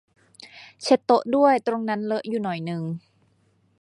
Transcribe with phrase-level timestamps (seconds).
[0.81, 2.81] เช็ดโต๊ะด้วย ตรงนั้นเลอะอยู่หน่อยนึง